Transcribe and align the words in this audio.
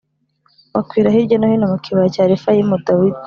bakwira 0.73 1.13
hirya 1.15 1.37
no 1.37 1.47
hino 1.51 1.65
mu 1.73 1.77
kibaya 1.85 2.09
cya 2.15 2.23
Refayimu 2.31 2.75
Dawidi 2.87 3.19